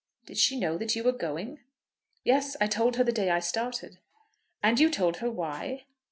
"Did 0.25 0.39
she 0.39 0.59
know 0.59 0.79
that 0.79 0.95
you 0.95 1.03
were 1.03 1.11
going?" 1.11 1.59
"Yes; 2.23 2.57
I 2.59 2.65
told 2.65 2.95
her 2.95 3.03
the 3.03 3.11
day 3.11 3.29
I 3.29 3.39
started." 3.39 3.99
"And 4.63 4.79
you 4.79 4.89
told 4.89 5.17
her 5.17 5.29
why?" 5.29 5.83